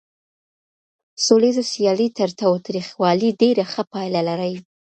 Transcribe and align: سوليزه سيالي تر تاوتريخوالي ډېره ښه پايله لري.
سوليزه 1.25 1.61
سيالي 1.71 2.07
تر 2.17 2.29
تاوتريخوالي 2.41 3.29
ډېره 3.41 3.63
ښه 3.71 3.83
پايله 3.93 4.21
لري. 4.29 4.53